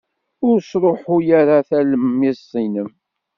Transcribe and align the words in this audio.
Ur 0.47 0.57
sṛuḥuy 0.69 1.27
ara 1.39 1.67
talemmiẓt-nnem. 1.67 2.89